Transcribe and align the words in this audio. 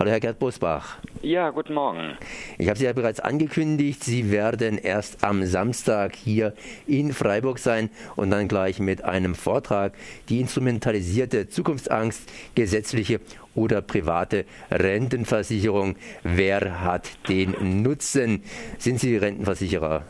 Hallo 0.00 0.12
Herr 0.12 0.20
Gerd 0.20 0.38
Bosbach. 0.38 0.96
Ja, 1.20 1.50
guten 1.50 1.74
Morgen. 1.74 2.16
Ich 2.56 2.68
habe 2.68 2.78
Sie 2.78 2.86
ja 2.86 2.94
bereits 2.94 3.20
angekündigt, 3.20 4.02
Sie 4.02 4.30
werden 4.30 4.78
erst 4.78 5.22
am 5.22 5.44
Samstag 5.44 6.16
hier 6.16 6.54
in 6.86 7.12
Freiburg 7.12 7.58
sein 7.58 7.90
und 8.16 8.30
dann 8.30 8.48
gleich 8.48 8.80
mit 8.80 9.04
einem 9.04 9.34
Vortrag 9.34 9.92
die 10.30 10.40
instrumentalisierte 10.40 11.50
Zukunftsangst, 11.50 12.22
gesetzliche 12.54 13.20
oder 13.54 13.82
private 13.82 14.46
Rentenversicherung. 14.70 15.96
Wer 16.22 16.80
hat 16.80 17.28
den 17.28 17.82
Nutzen? 17.82 18.42
Sind 18.78 19.00
Sie 19.00 19.18
Rentenversicherer? 19.18 20.04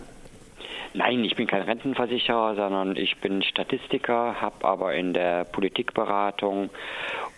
Nein, 0.92 1.24
ich 1.24 1.36
bin 1.36 1.46
kein 1.46 1.62
Rentenversicherer, 1.62 2.56
sondern 2.56 2.96
ich 2.96 3.16
bin 3.18 3.42
Statistiker, 3.42 4.40
habe 4.40 4.64
aber 4.64 4.94
in 4.94 5.14
der 5.14 5.44
Politikberatung 5.44 6.70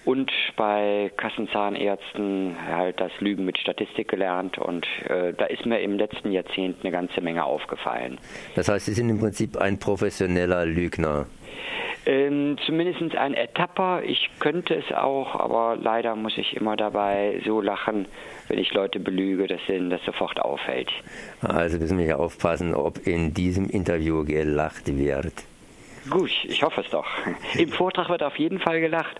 und 0.04 0.32
bei 0.56 1.12
Kassenzahnärzten 1.16 2.56
halt 2.66 2.98
das 2.98 3.12
Lügen 3.20 3.44
mit 3.44 3.58
Statistik 3.58 4.08
gelernt 4.08 4.58
und 4.58 4.86
äh, 5.08 5.32
da 5.34 5.44
ist 5.46 5.66
mir 5.66 5.80
im 5.80 5.96
letzten 5.98 6.32
Jahrzehnt 6.32 6.78
eine 6.82 6.90
ganze 6.90 7.20
Menge 7.20 7.44
aufgefallen. 7.44 8.18
Das 8.54 8.68
heißt, 8.68 8.86
Sie 8.86 8.94
sind 8.94 9.10
im 9.10 9.20
Prinzip 9.20 9.56
ein 9.56 9.78
professioneller 9.78 10.64
Lügner. 10.64 11.26
Ähm, 12.04 12.56
zumindest 12.66 13.14
ein 13.16 13.34
Etapper. 13.34 14.02
Ich 14.04 14.28
könnte 14.40 14.74
es 14.74 14.92
auch, 14.92 15.38
aber 15.38 15.76
leider 15.80 16.16
muss 16.16 16.36
ich 16.36 16.56
immer 16.56 16.76
dabei 16.76 17.40
so 17.44 17.60
lachen, 17.60 18.06
wenn 18.48 18.58
ich 18.58 18.74
Leute 18.74 18.98
belüge, 18.98 19.46
dass 19.46 19.60
ihnen 19.68 19.90
das 19.90 20.04
sofort 20.04 20.40
auffällt. 20.40 20.90
Also 21.42 21.78
müssen 21.78 21.98
wir 21.98 22.06
ja 22.06 22.16
aufpassen, 22.16 22.74
ob 22.74 23.06
in 23.06 23.34
diesem 23.34 23.68
Interview 23.68 24.24
gelacht 24.24 24.98
wird. 24.98 25.44
Gut, 26.10 26.30
ich 26.44 26.62
hoffe 26.62 26.80
es 26.80 26.90
doch. 26.90 27.06
Im 27.58 27.68
Vortrag 27.68 28.08
wird 28.08 28.22
auf 28.22 28.36
jeden 28.36 28.58
Fall 28.58 28.80
gelacht. 28.80 29.16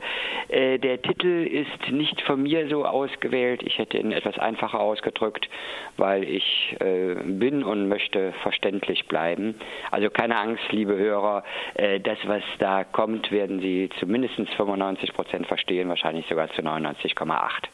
Äh, 0.49 0.79
der 0.79 1.01
Titel 1.01 1.47
ist 1.47 1.93
nicht 1.93 2.21
von 2.23 2.43
mir 2.43 2.69
so 2.69 2.85
ausgewählt. 2.85 3.63
Ich 3.65 3.79
hätte 3.79 3.99
ihn 3.99 4.11
etwas 4.11 4.39
einfacher 4.39 4.81
ausgedrückt, 4.81 5.49
weil 5.97 6.25
ich 6.25 6.77
äh, 6.81 7.15
bin 7.15 7.63
und 7.63 7.89
möchte 7.89 8.33
verständlich 8.43 9.07
bleiben. 9.07 9.55
Also 9.91 10.11
keine 10.11 10.37
Angst, 10.37 10.65
liebe 10.71 10.97
Hörer. 10.97 11.45
Äh, 11.75 12.01
das, 12.01 12.19
was 12.25 12.43
da 12.59 12.83
kommt, 12.85 13.31
werden 13.31 13.61
Sie 13.61 13.89
zu 14.01 14.07
mindestens 14.07 14.51
95 14.55 15.15
Prozent 15.15 15.47
verstehen, 15.47 15.89
wahrscheinlich 15.89 16.27
sogar 16.27 16.51
zu 16.53 16.63
99,8 16.63 17.69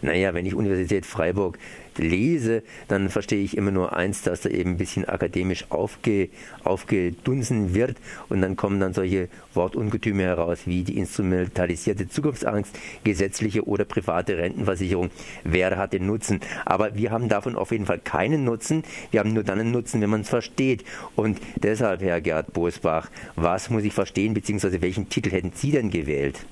naja, 0.00 0.34
wenn 0.34 0.46
ich 0.46 0.54
Universität 0.54 1.06
Freiburg 1.06 1.58
lese, 1.98 2.62
dann 2.88 3.08
verstehe 3.08 3.42
ich 3.42 3.56
immer 3.56 3.70
nur 3.70 3.94
eins, 3.94 4.22
dass 4.22 4.42
da 4.42 4.48
eben 4.48 4.70
ein 4.70 4.76
bisschen 4.76 5.04
akademisch 5.04 5.66
aufge, 5.70 6.28
aufgedunsen 6.64 7.74
wird 7.74 7.96
und 8.28 8.40
dann 8.40 8.56
kommen 8.56 8.80
dann 8.80 8.94
solche 8.94 9.28
Wortungetüme 9.54 10.22
heraus 10.22 10.60
wie 10.66 10.82
die 10.82 10.96
instrumentalisierte 10.96 12.08
Zukunftsangst, 12.08 12.78
gesetzliche 13.04 13.66
oder 13.66 13.84
private 13.84 14.38
Rentenversicherung. 14.38 15.10
Wer 15.44 15.76
hat 15.76 15.92
den 15.92 16.06
Nutzen? 16.06 16.40
Aber 16.64 16.96
wir 16.96 17.10
haben 17.10 17.28
davon 17.28 17.56
auf 17.56 17.72
jeden 17.72 17.86
Fall 17.86 17.98
keinen 17.98 18.44
Nutzen. 18.44 18.84
Wir 19.10 19.20
haben 19.20 19.32
nur 19.32 19.44
dann 19.44 19.60
einen 19.60 19.70
Nutzen, 19.70 20.00
wenn 20.00 20.10
man 20.10 20.22
es 20.22 20.28
versteht. 20.28 20.84
Und 21.16 21.38
deshalb, 21.56 22.02
Herr 22.02 22.20
Gerd 22.20 22.52
Bosbach, 22.52 23.10
was 23.36 23.70
muss 23.70 23.84
ich 23.84 23.92
verstehen, 23.92 24.34
beziehungsweise 24.34 24.80
welchen 24.80 25.08
Titel 25.08 25.30
hätten 25.30 25.52
Sie 25.54 25.70
denn 25.70 25.90
gewählt? 25.90 26.44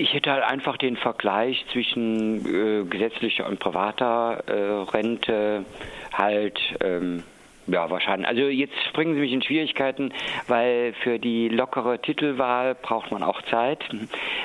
Ich 0.00 0.14
hätte 0.14 0.32
halt 0.32 0.44
einfach 0.44 0.78
den 0.78 0.96
Vergleich 0.96 1.62
zwischen 1.72 2.46
äh, 2.46 2.84
gesetzlicher 2.86 3.46
und 3.46 3.60
privater 3.60 4.42
äh, 4.46 4.90
Rente 4.96 5.66
halt 6.10 6.58
ähm, 6.80 7.22
ja, 7.70 7.88
wahrscheinlich. 7.90 8.28
Also 8.28 8.42
jetzt 8.42 8.92
bringen 8.92 9.14
Sie 9.14 9.20
mich 9.20 9.32
in 9.32 9.42
Schwierigkeiten, 9.42 10.12
weil 10.48 10.92
für 11.02 11.18
die 11.18 11.48
lockere 11.48 12.00
Titelwahl 12.00 12.74
braucht 12.74 13.12
man 13.12 13.22
auch 13.22 13.40
Zeit, 13.42 13.84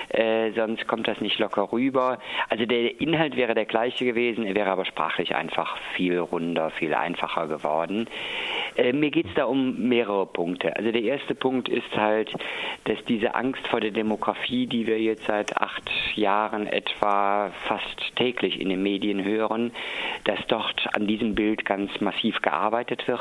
äh, 0.09 0.51
sonst 0.51 0.87
kommt 0.87 1.07
das 1.07 1.19
nicht 1.21 1.39
locker 1.39 1.71
rüber. 1.71 2.19
Also 2.49 2.65
der 2.65 3.01
Inhalt 3.01 3.35
wäre 3.35 3.55
der 3.55 3.65
gleiche 3.65 4.05
gewesen, 4.05 4.45
er 4.45 4.55
wäre 4.55 4.69
aber 4.69 4.85
sprachlich 4.85 5.35
einfach 5.35 5.77
viel 5.95 6.19
runder, 6.19 6.69
viel 6.69 6.93
einfacher 6.93 7.47
geworden. 7.47 8.07
Äh, 8.75 8.93
mir 8.93 9.09
geht 9.09 9.27
es 9.27 9.33
da 9.33 9.45
um 9.45 9.87
mehrere 9.87 10.25
Punkte. 10.27 10.75
Also 10.75 10.91
der 10.91 11.01
erste 11.01 11.33
Punkt 11.33 11.67
ist 11.67 11.95
halt, 11.95 12.31
dass 12.83 13.03
diese 13.05 13.33
Angst 13.33 13.67
vor 13.67 13.79
der 13.79 13.91
Demografie, 13.91 14.67
die 14.67 14.85
wir 14.85 14.99
jetzt 14.99 15.25
seit 15.25 15.57
acht 15.57 15.89
Jahren 16.15 16.67
etwa 16.67 17.51
fast 17.67 18.15
täglich 18.15 18.59
in 18.59 18.69
den 18.69 18.83
Medien 18.83 19.23
hören, 19.23 19.71
dass 20.25 20.39
dort 20.47 20.87
an 20.93 21.07
diesem 21.07 21.33
Bild 21.33 21.65
ganz 21.65 21.99
massiv 22.01 22.41
gearbeitet 22.41 23.07
wird, 23.07 23.14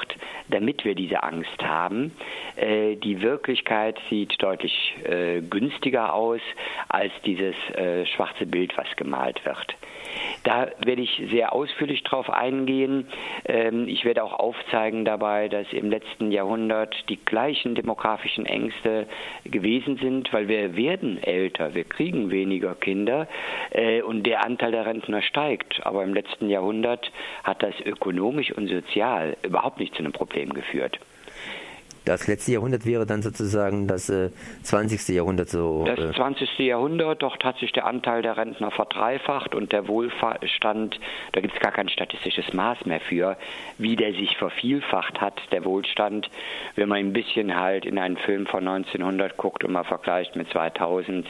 damit 0.49 0.85
wir 0.85 0.95
diese 0.95 1.23
Angst 1.23 1.63
haben. 1.63 2.13
Äh, 2.57 2.97
die 2.97 3.21
Wirklichkeit 3.23 3.99
sieht 4.11 4.43
deutlich 4.43 4.95
äh, 5.05 5.41
günstiger 5.41 6.15
aus 6.15 6.41
als 6.89 7.13
dieses 7.25 7.55
äh, 7.75 8.07
schwarze 8.07 8.47
Bild, 8.47 8.77
was 8.77 8.87
gemalt 8.97 9.45
wird. 9.45 9.77
Da 10.45 10.69
werde 10.85 11.03
ich 11.03 11.23
sehr 11.31 11.53
ausführlich 11.53 12.03
drauf 12.03 12.31
eingehen. 12.31 13.07
Ähm, 13.47 13.89
ich 13.89 14.05
werde 14.05 14.23
auch 14.23 14.33
aufzeigen 14.33 15.05
dabei, 15.05 15.49
dass 15.49 15.67
im 15.73 15.91
letzten 15.91 16.31
Jahrhundert 16.31 16.95
die 17.09 17.17
gleichen 17.17 17.75
demografischen 17.75 18.47
Ängste 18.47 19.07
gewesen 19.45 19.97
sind, 19.97 20.33
weil 20.33 20.49
wir 20.49 20.77
werden 20.77 21.23
älter, 21.23 21.75
wir 21.75 21.85
kriegen 21.85 22.31
weniger 22.31 22.75
Kinder 22.75 23.29
äh, 23.71 24.03
und 24.03 24.25
der 24.25 24.45
Anteil 24.45 24.73
der 24.73 24.87
Rentner 24.87 25.23
steigt. 25.23 25.85
Aber 25.85 26.03
im 26.05 26.15
letzten 26.15 26.49
Jahrhundert 26.49 27.11
hat 27.43 27.63
das 27.63 27.75
ökonomisch 27.81 28.53
und 28.53 28.69
sozial 28.69 29.37
überhaupt 29.43 29.81
nicht 29.81 29.84
zu 29.93 29.99
einem 29.99 30.13
Problem 30.13 30.53
geführt. 30.53 30.99
Das 32.05 32.27
letzte 32.27 32.53
Jahrhundert 32.53 32.85
wäre 32.85 33.07
dann 33.07 33.23
sozusagen 33.23 33.89
das 33.89 34.11
äh, 34.11 34.31
20. 34.63 35.09
Jahrhundert 35.09 35.49
so. 35.49 35.87
Äh 35.87 35.95
das 35.95 36.17
20. 36.17 36.59
Jahrhundert, 36.59 37.23
dort 37.23 37.43
hat 37.45 37.59
sich 37.59 37.73
der 37.73 37.87
Anteil 37.87 38.21
der 38.21 38.37
Rentner 38.37 38.71
verdreifacht 38.71 39.55
und 39.55 39.73
der 39.73 39.89
Wohlstand, 39.89 41.01
da 41.33 41.41
gibt 41.41 41.55
es 41.55 41.61
gar 41.61 41.73
kein 41.73 41.89
statistisches 41.89 42.53
Maß 42.53 42.85
mehr 42.85 43.01
für, 43.01 43.39
wie 43.79 43.97
der 43.97 44.13
sich 44.13 44.37
vervielfacht 44.37 45.21
hat, 45.23 45.41
der 45.51 45.65
Wohlstand. 45.65 46.29
Wenn 46.77 46.91
man 46.91 46.99
ein 46.99 47.13
bisschen 47.15 47.59
halt 47.59 47.87
in 47.87 47.99
einen 47.99 48.19
Film 48.19 48.47
von 48.47 48.69
1900 48.69 49.39
guckt 49.39 49.65
und 49.65 49.73
mal 49.73 49.85
vergleicht 49.85 50.37
mit 50.37 50.51
2000, 50.51 51.27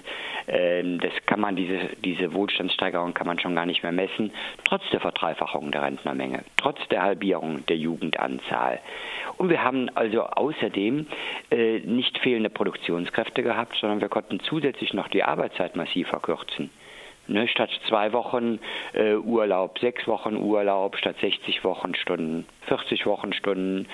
äh, 0.47 0.99
das 0.99 1.13
kann 1.27 1.39
man, 1.39 1.55
diese, 1.55 1.79
diese 2.05 2.35
Wohlstandssteigerung 2.35 3.15
kann 3.15 3.29
man 3.29 3.39
schon 3.39 3.55
gar 3.55 3.67
nicht 3.67 3.85
mehr 3.85 3.93
messen, 3.93 4.33
trotz 4.65 4.83
der 4.91 5.01
Verdreifachung 5.01 5.71
der 5.71 5.83
Rentnermenge, 5.83 6.41
trotz 6.57 6.79
der 6.91 7.03
Halbierung 7.03 7.65
der 7.67 7.77
Jugendanzahl. 7.77 8.81
Und 9.37 9.51
wir 9.51 9.63
haben 9.63 9.89
also 9.95 10.25
außerdem 10.65 11.07
äh, 11.51 11.81
nicht 11.81 12.19
fehlende 12.19 12.51
Produktionskräfte 12.51 13.43
gehabt, 13.43 13.77
sondern 13.81 14.01
wir 14.01 14.09
konnten 14.09 14.41
zusätzlich 14.41 14.95
noch 14.95 15.09
die 15.09 15.23
Arbeitszeit 15.23 15.77
massiv 15.77 16.09
verkürzen. 16.09 16.71
Ne, 17.27 17.49
statt 17.49 17.71
zwei 17.89 18.13
Wochen 18.13 18.59
äh, 18.93 19.15
Urlaub, 19.15 19.79
sechs 19.79 20.07
Wochen 20.07 20.37
Urlaub, 20.37 20.99
statt 20.99 21.17
60 21.23 21.65
Wochenstunden, 21.65 22.45
40 22.67 23.07
Wochenstunden. 23.07 23.89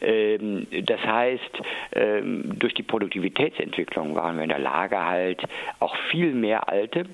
Ähm, 0.00 0.66
das 0.86 1.00
heißt, 1.04 1.60
ähm, 1.92 2.58
durch 2.58 2.72
die 2.72 2.82
Produktivitätsentwicklung 2.82 4.14
waren 4.14 4.36
wir 4.36 4.44
in 4.44 4.48
der 4.48 4.60
Lage, 4.60 5.04
halt 5.04 5.42
auch 5.78 5.94
viel 6.10 6.32
mehr 6.32 6.70
Alte 6.70 7.04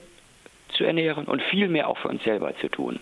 zu 0.68 0.84
ernähren 0.84 1.24
und 1.24 1.42
viel 1.42 1.66
mehr 1.66 1.88
auch 1.88 1.98
für 1.98 2.08
uns 2.08 2.22
selber 2.22 2.56
zu 2.58 2.68
tun. 2.68 3.00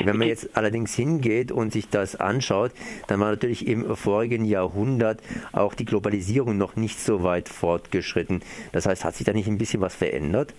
Wenn 0.00 0.16
man 0.16 0.28
jetzt 0.28 0.56
allerdings 0.56 0.94
hingeht 0.94 1.52
und 1.52 1.72
sich 1.72 1.88
das 1.88 2.16
anschaut, 2.16 2.72
dann 3.08 3.20
war 3.20 3.30
natürlich 3.30 3.66
im 3.66 3.96
vorigen 3.96 4.44
Jahrhundert 4.44 5.20
auch 5.52 5.74
die 5.74 5.84
Globalisierung 5.84 6.56
noch 6.56 6.76
nicht 6.76 6.98
so 6.98 7.22
weit 7.22 7.48
fortgeschritten. 7.48 8.42
Das 8.72 8.86
heißt, 8.86 9.04
hat 9.04 9.14
sich 9.14 9.26
da 9.26 9.32
nicht 9.32 9.48
ein 9.48 9.58
bisschen 9.58 9.80
was 9.80 9.94
verändert? 9.94 10.54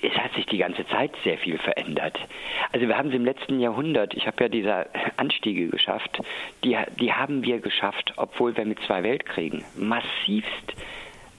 Es 0.00 0.16
hat 0.16 0.32
sich 0.34 0.46
die 0.46 0.58
ganze 0.58 0.86
Zeit 0.86 1.12
sehr 1.24 1.38
viel 1.38 1.58
verändert. 1.58 2.18
Also 2.72 2.86
wir 2.86 2.96
haben 2.96 3.08
es 3.08 3.14
im 3.14 3.24
letzten 3.24 3.60
Jahrhundert, 3.60 4.14
ich 4.14 4.26
habe 4.26 4.44
ja 4.44 4.48
diese 4.48 4.86
Anstiege 5.16 5.68
geschafft, 5.68 6.20
die, 6.64 6.76
die 7.00 7.12
haben 7.12 7.42
wir 7.44 7.60
geschafft, 7.60 8.12
obwohl 8.16 8.56
wir 8.56 8.64
mit 8.64 8.78
zwei 8.86 9.02
Weltkriegen 9.02 9.64
massivst 9.76 10.74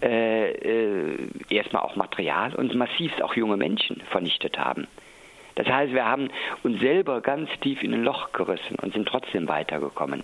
äh, 0.02 0.52
äh, 0.52 1.18
erstmal 1.50 1.84
auch 1.84 1.96
Material 1.96 2.54
und 2.56 2.76
massivst 2.76 3.22
auch 3.22 3.36
junge 3.36 3.58
Menschen 3.58 4.02
vernichtet 4.12 4.60
haben. 4.60 4.88
Das 5.56 5.68
heißt, 5.68 5.94
wir 5.94 6.06
haben 6.06 6.30
uns 6.64 6.80
selber 6.80 7.22
ganz 7.22 7.50
tief 7.62 7.84
in 7.84 7.94
ein 7.94 8.04
Loch 8.04 8.32
gerissen 8.32 8.78
und 8.82 8.94
sind 8.94 9.08
trotzdem 9.08 9.48
weitergekommen. 9.48 10.24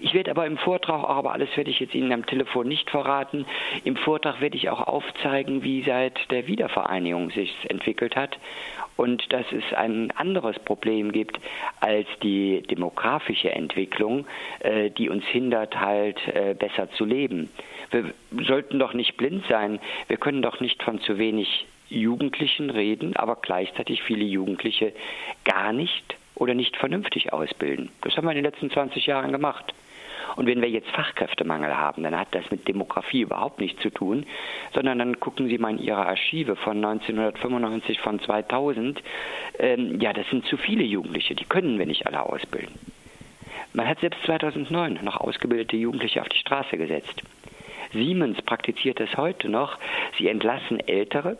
Ich 0.00 0.14
werde 0.14 0.30
aber 0.30 0.46
im 0.46 0.56
Vortrag, 0.56 1.04
auch 1.04 1.16
aber 1.16 1.32
alles 1.32 1.54
werde 1.56 1.70
ich 1.70 1.80
jetzt 1.80 1.94
Ihnen 1.94 2.12
am 2.12 2.26
Telefon 2.26 2.68
nicht 2.68 2.90
verraten, 2.90 3.46
im 3.84 3.96
Vortrag 3.96 4.40
werde 4.40 4.56
ich 4.56 4.70
auch 4.70 4.86
aufzeigen, 4.86 5.62
wie 5.62 5.82
seit 5.82 6.30
der 6.30 6.46
Wiedervereinigung 6.46 7.30
sich 7.30 7.54
entwickelt 7.68 8.16
hat 8.16 8.38
und 8.96 9.32
dass 9.32 9.46
es 9.52 9.64
ein 9.74 10.10
anderes 10.12 10.58
Problem 10.58 11.12
gibt 11.12 11.38
als 11.80 12.06
die 12.22 12.62
demografische 12.62 13.50
Entwicklung, 13.50 14.26
äh, 14.60 14.90
die 14.90 15.08
uns 15.08 15.24
hindert, 15.24 15.78
halt 15.80 16.18
äh, 16.28 16.54
besser 16.54 16.90
zu 16.92 17.04
leben. 17.04 17.48
Wir 17.90 18.12
sollten 18.46 18.78
doch 18.78 18.92
nicht 18.92 19.16
blind 19.16 19.44
sein. 19.48 19.80
Wir 20.08 20.16
können 20.16 20.42
doch 20.42 20.60
nicht 20.60 20.82
von 20.82 21.00
zu 21.00 21.18
wenig 21.18 21.66
Jugendlichen 21.90 22.70
reden, 22.70 23.16
aber 23.16 23.36
gleichzeitig 23.36 24.02
viele 24.02 24.24
Jugendliche 24.24 24.92
gar 25.44 25.72
nicht 25.72 26.16
oder 26.34 26.54
nicht 26.54 26.76
vernünftig 26.76 27.32
ausbilden. 27.32 27.90
Das 28.02 28.16
haben 28.16 28.24
wir 28.24 28.30
in 28.30 28.36
den 28.36 28.44
letzten 28.44 28.70
20 28.70 29.06
Jahren 29.06 29.32
gemacht. 29.32 29.74
Und 30.36 30.46
wenn 30.46 30.62
wir 30.62 30.70
jetzt 30.70 30.88
Fachkräftemangel 30.90 31.76
haben, 31.76 32.02
dann 32.02 32.18
hat 32.18 32.28
das 32.32 32.50
mit 32.50 32.68
Demografie 32.68 33.22
überhaupt 33.22 33.60
nichts 33.60 33.82
zu 33.82 33.90
tun, 33.90 34.24
sondern 34.72 34.98
dann 34.98 35.18
gucken 35.18 35.48
Sie 35.48 35.58
mal 35.58 35.72
in 35.72 35.78
Ihre 35.78 36.06
Archive 36.06 36.56
von 36.56 36.76
1995, 36.76 38.00
von 38.00 38.20
2000. 38.20 39.02
Ähm, 39.58 40.00
ja, 40.00 40.12
das 40.12 40.28
sind 40.30 40.46
zu 40.46 40.56
viele 40.56 40.84
Jugendliche, 40.84 41.34
die 41.34 41.44
können 41.44 41.78
wir 41.78 41.86
nicht 41.86 42.06
alle 42.06 42.22
ausbilden. 42.22 42.78
Man 43.72 43.86
hat 43.86 44.00
selbst 44.00 44.22
2009 44.24 45.00
noch 45.02 45.20
ausgebildete 45.20 45.76
Jugendliche 45.76 46.20
auf 46.20 46.28
die 46.28 46.38
Straße 46.38 46.76
gesetzt. 46.76 47.22
Siemens 47.92 48.40
praktiziert 48.42 49.00
es 49.00 49.16
heute 49.16 49.48
noch. 49.48 49.78
Sie 50.18 50.28
entlassen 50.28 50.80
Ältere 50.80 51.38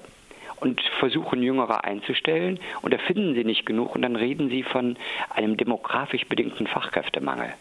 und 0.61 0.81
versuchen 0.99 1.43
Jüngere 1.43 1.85
einzustellen. 1.85 2.61
Und 2.83 2.95
da 2.95 2.99
finden 2.99 3.35
sie 3.35 3.45
nicht 3.45 3.67
genug. 3.67 3.95
Und 3.95 4.03
dann 4.03 4.17
reden 4.17 4.49
sie 4.51 4.63
von 4.63 4.97
einem 5.31 5.57
demografisch 5.57 6.27
bedingten 6.27 6.67
Fachkräftemangel. 6.67 7.53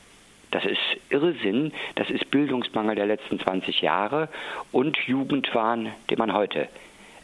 Das 0.52 0.66
ist 0.66 0.80
Irrsinn, 1.10 1.74
das 1.96 2.10
ist 2.10 2.32
Bildungsmangel 2.32 2.96
der 2.96 3.06
letzten 3.06 3.40
20 3.40 3.82
Jahre. 3.82 4.30
Und 4.72 4.98
Jugendwahn, 4.98 5.92
den 6.10 6.18
man 6.18 6.34
heute 6.34 6.68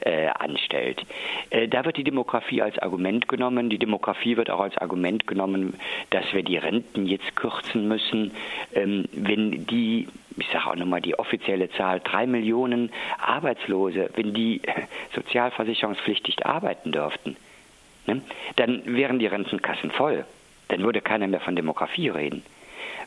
äh, 0.06 0.28
anstellt. 0.28 1.02
Äh, 1.50 1.68
da 1.68 1.84
wird 1.84 1.98
die 1.98 2.04
Demografie 2.04 2.62
als 2.62 2.78
Argument 2.80 3.28
genommen. 3.28 3.70
Die 3.70 3.80
Demografie 3.80 4.38
wird 4.38 4.50
auch 4.50 4.62
als 4.62 4.78
Argument 4.78 5.28
genommen, 5.28 5.74
dass 6.12 6.32
wir 6.32 6.44
die 6.44 6.58
Renten 6.58 7.08
jetzt 7.08 7.36
kürzen 7.36 7.88
müssen. 7.88 8.32
Ähm, 8.74 9.06
wenn 9.12 9.66
die, 9.66 10.08
ich 10.38 10.48
sage 10.50 10.68
auch 10.68 10.76
nochmal 10.76 11.02
die 11.02 11.18
offizielle 11.18 11.70
Zahl, 11.72 12.00
drei 12.02 12.28
Millionen 12.28 12.92
Arbeitslose, 13.18 14.12
wenn 14.16 14.34
die 14.34 14.62
sozialversicherungspflichtig 15.16 16.46
arbeiten 16.46 16.92
dürften, 16.92 17.36
ne, 18.06 18.22
dann 18.56 18.84
wären 18.86 19.20
die 19.20 19.28
Rentenkassen 19.28 19.92
voll. 19.92 20.24
Dann 20.68 20.84
würde 20.84 21.02
keiner 21.02 21.28
mehr 21.28 21.42
von 21.42 21.56
Demografie 21.56 22.10
reden. 22.10 22.44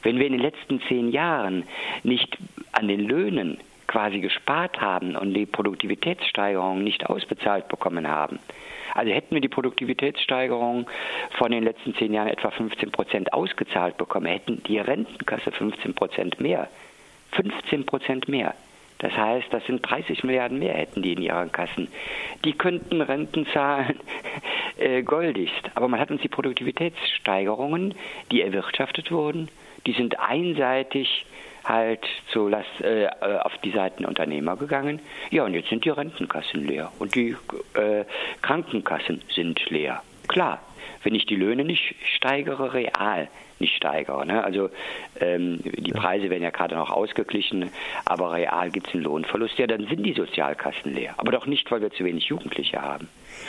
Wenn 0.02 0.18
wir 0.18 0.26
in 0.26 0.32
den 0.32 0.42
letzten 0.42 0.80
zehn 0.82 1.10
Jahren 1.10 1.64
nicht 2.02 2.38
an 2.72 2.88
den 2.88 3.00
Löhnen 3.00 3.58
quasi 3.88 4.20
gespart 4.20 4.80
haben 4.80 5.16
und 5.16 5.34
die 5.34 5.46
Produktivitätssteigerung 5.46 6.84
nicht 6.84 7.06
ausbezahlt 7.06 7.66
bekommen 7.68 8.06
haben. 8.06 8.38
Also 8.94 9.12
hätten 9.12 9.34
wir 9.34 9.40
die 9.40 9.48
Produktivitätssteigerung 9.48 10.86
von 11.36 11.50
den 11.50 11.64
letzten 11.64 11.94
zehn 11.96 12.14
Jahren 12.14 12.28
etwa 12.28 12.50
15 12.50 12.92
Prozent 12.92 13.32
ausgezahlt 13.32 13.96
bekommen, 13.96 14.26
hätten 14.26 14.62
die 14.64 14.78
Rentenkasse 14.78 15.50
15 15.50 15.94
Prozent 15.94 16.40
mehr. 16.40 16.68
15 17.32 17.86
Prozent 17.86 18.28
mehr. 18.28 18.54
Das 18.98 19.16
heißt, 19.16 19.46
das 19.50 19.64
sind 19.66 19.80
30 19.88 20.24
Milliarden 20.24 20.58
mehr 20.58 20.74
hätten 20.74 21.02
die 21.02 21.12
in 21.12 21.22
ihren 21.22 21.52
Kassen. 21.52 21.88
Die 22.44 22.52
könnten 22.52 23.00
Renten 23.00 23.46
zahlen 23.52 24.00
äh, 24.76 25.02
goldigst. 25.02 25.70
Aber 25.74 25.88
man 25.88 26.00
hat 26.00 26.10
uns 26.10 26.20
die 26.20 26.28
Produktivitätssteigerungen, 26.28 27.94
die 28.32 28.42
erwirtschaftet 28.42 29.12
wurden, 29.12 29.48
die 29.86 29.92
sind 29.92 30.18
einseitig 30.18 31.24
halt 31.68 32.04
zu 32.32 32.48
Last, 32.48 32.80
äh, 32.80 33.08
auf 33.20 33.56
die 33.58 33.70
Seiten 33.70 34.04
Unternehmer 34.04 34.56
gegangen. 34.56 35.00
Ja, 35.30 35.44
und 35.44 35.54
jetzt 35.54 35.68
sind 35.68 35.84
die 35.84 35.90
Rentenkassen 35.90 36.66
leer 36.66 36.90
und 36.98 37.14
die 37.14 37.36
äh, 37.74 38.04
Krankenkassen 38.42 39.22
sind 39.34 39.68
leer. 39.70 40.02
Klar, 40.28 40.60
wenn 41.02 41.14
ich 41.14 41.26
die 41.26 41.36
Löhne 41.36 41.64
nicht 41.64 41.94
steigere, 42.16 42.74
real 42.74 43.28
nicht 43.60 43.76
steigere. 43.76 44.24
Ne? 44.26 44.42
Also 44.42 44.70
ähm, 45.20 45.60
die 45.62 45.92
Preise 45.92 46.30
werden 46.30 46.42
ja 46.42 46.50
gerade 46.50 46.74
noch 46.74 46.90
ausgeglichen, 46.90 47.70
aber 48.04 48.32
real 48.32 48.70
gibt 48.70 48.88
es 48.88 48.94
einen 48.94 49.02
Lohnverlust. 49.02 49.58
Ja, 49.58 49.66
dann 49.66 49.86
sind 49.86 50.04
die 50.04 50.12
Sozialkassen 50.12 50.94
leer. 50.94 51.14
Aber 51.16 51.32
doch 51.32 51.46
nicht, 51.46 51.70
weil 51.70 51.80
wir 51.80 51.90
zu 51.90 52.04
wenig 52.04 52.26
Jugendliche 52.26 52.80
haben. 52.80 53.08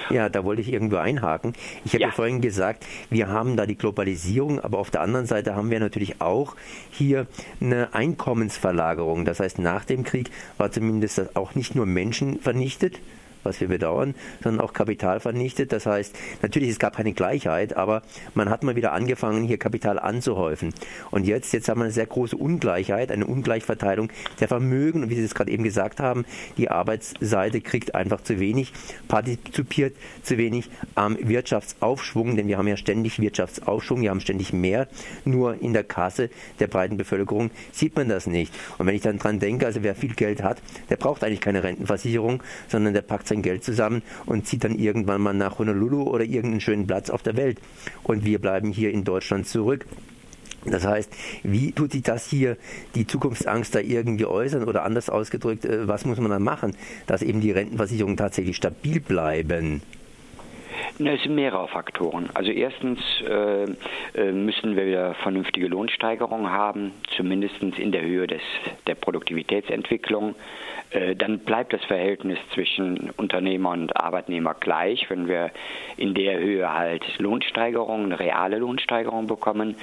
Ja, 0.10 0.30
da 0.30 0.44
wollte 0.44 0.62
ich 0.62 0.72
irgendwo 0.72 0.98
einhaken. 0.98 1.54
Ich 1.86 1.94
habe 1.94 2.02
ja. 2.02 2.08
ja. 2.08 2.14
vorhin 2.14 2.42
gesagt, 2.42 2.86
wir 3.10 3.28
haben 3.28 3.58
da 3.58 3.66
die 3.66 3.78
Globalisierung, 3.78 4.60
aber 4.60 4.80
auf 4.80 4.92
der 4.92 5.02
anderen 5.02 5.26
Seite 5.26 5.56
haben 5.56 5.72
wir 5.72 5.80
natürlich 5.80 6.22
auch 6.22 6.56
hier 6.92 7.28
eine 7.62 7.94
Einkommensverlagerung. 7.94 9.26
Das 9.26 9.40
heißt, 9.40 9.60
nach 9.60 9.86
dem 9.86 10.04
Krieg 10.04 10.30
war 10.58 10.72
zumindest 10.72 11.36
auch 11.36 11.56
nicht 11.56 11.76
nur 11.76 11.86
Menschen 11.86 12.40
vernichtet, 12.40 13.00
was 13.44 13.62
wir 13.62 13.68
bedauern, 13.68 14.15
sondern 14.44 14.65
auch 14.65 14.74
Kapital 14.74 15.19
vernichtet. 15.19 15.71
Das 15.71 15.86
heißt, 15.86 16.15
natürlich, 16.41 16.69
es 16.69 16.80
gab 16.80 16.95
keine 16.95 17.13
Gleichheit, 17.13 17.75
aber 17.75 18.01
man 18.33 18.50
hat 18.50 18.63
mal 18.63 18.75
wieder 18.75 18.94
angefangen, 18.94 19.44
hier 19.44 19.57
Kapital 19.57 20.00
anzuhäufen. 20.00 20.74
Und 21.12 21.25
jetzt, 21.25 21.53
jetzt 21.53 21.69
haben 21.69 21.80
wir 21.80 21.86
eine 21.86 21.94
sehr 21.94 22.06
große 22.06 22.36
Ungleichheit, 22.36 23.12
eine 23.12 23.25
Ungleichverteilung 23.25 24.09
der 24.39 24.47
Vermögen. 24.47 25.03
Und 25.03 25.09
wie 25.09 25.15
Sie 25.15 25.24
es 25.24 25.36
gerade 25.36 25.51
eben 25.51 25.63
gesagt 25.63 26.00
haben, 26.00 26.25
die 26.57 26.69
Arbeitsseite 26.69 27.62
kriegt 27.62 27.95
einfach 27.95 28.21
zu 28.21 28.39
wenig, 28.39 28.74
partizipiert 29.07 29.95
zu 30.24 30.38
wenig 30.38 30.69
am 30.95 31.18
Wirtschaftsaufschwung, 31.19 32.35
denn 32.35 32.47
wir 32.47 32.57
haben 32.57 32.68
ja 32.68 32.77
ständig 32.77 33.19
Wirtschaftsaufschwung, 33.19 34.01
wir 34.01 34.09
haben 34.09 34.19
ständig 34.19 34.53
mehr. 34.53 34.88
Nur 35.25 35.62
in 35.62 35.74
der 35.74 35.83
Kasse 35.83 36.30
der 36.59 36.68
breiten 36.68 36.97
Bevölkerung 36.97 37.51
sieht 37.71 37.95
man 37.95 38.09
das 38.09 38.27
nicht. 38.27 38.53
Und 38.77 38.88
wenn 38.88 38.95
ich 38.95 39.01
dann 39.01 39.18
dran 39.18 39.39
denke, 39.39 39.65
also 39.65 39.83
wer 39.83 39.95
viel 39.95 40.13
Geld 40.13 40.44
hat, 40.44 40.62
der 40.89 40.97
braucht 40.97 41.24
eigentlich 41.24 41.42
keine 41.42 41.63
Rentenversicherung, 41.63 42.44
sondern 42.68 42.94
der 42.94 43.01
packt 43.01 43.27
sein 43.27 43.38
Geld 43.41 43.63
zusammen 43.63 44.01
und 44.25 44.47
zieht 44.47 44.63
dann 44.63 44.77
irgendwann 44.77 45.21
mal 45.21 45.33
nach 45.33 45.59
Honolulu 45.59 46.03
oder 46.03 46.24
irgendeinen 46.24 46.62
schönen 46.62 46.88
Platz 46.88 47.09
auf 47.09 47.24
der 47.24 47.38
Welt. 47.38 47.59
Und 48.03 48.25
wir 48.25 48.39
bleiben 48.39 48.71
hier 48.71 48.91
in 48.91 49.03
Deutschland 49.03 49.47
zurück. 49.47 49.86
Das 50.65 50.86
heißt, 50.86 51.09
wie 51.44 51.71
tut 51.71 51.94
sich 51.94 52.03
das 52.03 52.27
hier, 52.27 52.57
die 52.95 53.07
Zukunftsangst 53.07 53.74
da 53.74 53.80
irgendwie 53.80 54.25
äußern 54.25 54.65
oder 54.65 54.83
anders 54.83 55.09
ausgedrückt, 55.09 55.65
äh, 55.65 55.88
was 55.88 56.06
muss 56.06 56.19
man 56.19 56.31
dann 56.31 56.44
machen, 56.44 56.75
dass 57.07 57.21
eben 57.21 57.39
die 57.39 57.51
Rentenversicherungen 57.51 58.18
tatsächlich 58.18 58.57
stabil 58.57 59.00
bleiben? 59.00 59.81
Na, 61.01 61.13
es 61.13 61.24
sind 61.24 61.34
mehrere 61.34 61.69
Faktoren. 61.69 62.30
Also 62.34 62.51
erstens 62.51 63.00
äh, 63.22 63.63
äh, 64.16 64.34
müssen 64.34 64.75
wir 64.75 64.86
wieder 64.86 65.13
vernünftige 65.13 65.68
Lohnsteigerungen 65.68 66.51
haben, 66.51 66.92
zumindest 67.16 67.56
in 67.62 67.94
der 67.94 68.01
Höhe 68.01 68.28
des, 68.28 68.42
der 68.86 68.96
Produktivitätsentwicklung. 68.96 70.36
Äh, 70.92 71.16
dann 71.16 71.40
bleibt 71.40 71.72
das 71.72 71.86
Verhältnis 71.86 72.38
zwischen 72.54 73.12
Unternehmer 73.16 73.69
und 73.69 73.96
Arbeitnehmer 73.96 74.56
gleich, 74.60 75.10
wenn 75.10 75.30
wir 75.30 75.51
in 75.96 76.16
der 76.16 76.38
Höhe 76.38 76.74
halt 76.74 77.06
Lohnsteigerungen, 77.18 78.12
reale 78.12 78.57
Lohnsteigerungen 78.57 79.28
bekommen. 79.28 79.75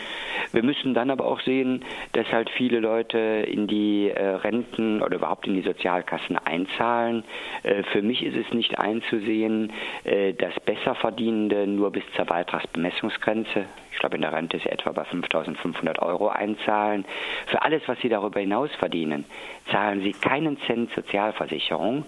Wir 0.53 0.63
müssen 0.63 0.93
dann 0.93 1.11
aber 1.11 1.25
auch 1.25 1.41
sehen, 1.41 1.83
dass 2.13 2.31
halt 2.31 2.51
viele 2.51 2.81
Leute 2.81 3.19
in 3.19 3.67
die 3.67 4.11
äh, 4.11 4.23
Renten 4.23 5.01
oder 5.01 5.17
überhaupt 5.17 5.47
in 5.47 5.55
die 5.55 5.63
Sozialkassen 5.63 6.37
einzahlen. 6.37 7.25
Äh, 7.63 7.85
für 7.85 8.03
mich 8.03 8.23
ist 8.23 8.37
es 8.37 8.53
nicht 8.53 8.79
einzusehen, 8.79 9.73
dass 10.39 10.59
Besserverdienende 11.07 11.67
nur 11.69 11.93
bis 11.93 12.03
zur 12.17 12.25
Beitragsbemessungsgrenze, 12.25 13.67
ich 13.93 13.99
glaube 13.99 14.17
in 14.17 14.23
der 14.23 14.33
Rente 14.33 14.57
ist 14.57 14.65
sie 14.65 14.71
etwa 14.71 14.91
bei 14.91 15.03
5.500 15.03 16.01
Euro 16.01 16.29
einzahlen. 16.29 17.05
Für 17.47 17.63
alles, 17.63 17.83
was 17.87 17.99
sie 18.01 18.09
darüber 18.09 18.41
hinaus 18.41 18.71
verdienen, 18.79 19.25
zahlen 19.71 20.03
sie 20.03 20.13
keinen 20.13 20.59
Cent 20.67 20.91
Sozialversicherung. 20.95 22.05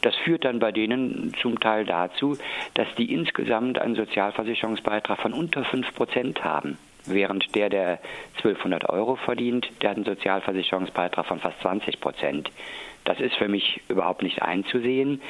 Das 0.00 0.16
führt 0.16 0.44
dann 0.44 0.58
bei 0.58 0.72
denen 0.72 1.32
zum 1.40 1.60
Teil 1.60 1.84
dazu, 1.84 2.36
dass 2.74 2.88
die 2.96 3.12
insgesamt 3.12 3.78
einen 3.78 3.94
Sozialversicherungsbeitrag 3.94 5.20
von 5.20 5.32
unter 5.32 5.64
5 5.64 5.94
Prozent 5.94 6.42
haben. 6.42 6.78
Während 7.06 7.54
der, 7.54 7.68
der 7.68 7.98
1200 8.36 8.88
Euro 8.88 9.16
verdient, 9.16 9.68
der 9.82 9.90
hat 9.90 9.96
einen 9.96 10.06
Sozialversicherungsbeitrag 10.06 11.26
von 11.26 11.40
fast 11.40 11.60
20 11.60 12.00
Prozent. 12.00 12.50
Das 13.04 13.18
ist 13.18 13.34
für 13.34 13.48
mich 13.48 13.80
überhaupt 13.88 14.22
nicht 14.22 14.42
einzusehen. 14.42 15.20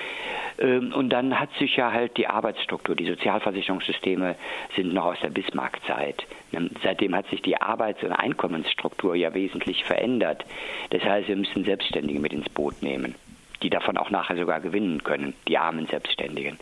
Ähm, 0.59 0.93
und 0.95 1.11
dann 1.11 1.39
hat 1.39 1.49
sich 1.59 1.77
ja 1.77 1.93
halt 1.93 2.17
die 2.17 2.27
Arbeitsstruktur, 2.27 2.95
die 2.95 3.07
Sozialversicherungssysteme 3.07 4.37
sind 4.77 4.93
noch 4.93 5.07
aus 5.07 5.21
der 5.23 5.31
Bismarck-Zeit. 5.31 6.27
Ähm, 6.53 6.71
seitdem 6.83 7.15
hat 7.15 7.29
sich 7.29 7.41
die 7.43 7.61
Arbeits- 7.61 8.03
und 8.03 8.13
Einkommensstruktur 8.13 9.15
ja 9.15 9.33
wesentlich 9.33 9.85
verändert. 9.85 10.45
Das 10.91 11.03
heißt, 11.03 11.29
wir 11.29 11.37
müssen 11.37 11.65
Selbstständige 11.65 12.21
mit 12.21 12.33
ins 12.33 12.49
Boot 12.51 12.83
nehmen, 12.83 13.15
die 13.63 13.71
davon 13.71 13.97
auch 13.97 14.11
nachher 14.11 14.37
sogar 14.37 14.61
gewinnen 14.61 15.03
können, 15.03 15.35
die 15.49 15.57
armen 15.57 15.87
Selbstständigen. 15.87 16.59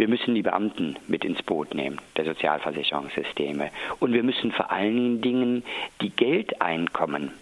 Wir 0.00 0.08
müssen 0.08 0.34
die 0.34 0.40
Beamten 0.40 0.96
mit 1.08 1.26
ins 1.26 1.42
Boot 1.42 1.74
nehmen, 1.74 1.98
der 2.16 2.24
Sozialversicherungssysteme. 2.24 3.68
Und 3.98 4.14
wir 4.14 4.22
müssen 4.22 4.50
vor 4.50 4.70
allen 4.70 5.20
Dingen 5.20 5.62
die 6.00 6.08
Geldeinkommen 6.08 7.32